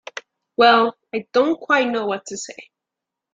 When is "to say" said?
2.25-2.71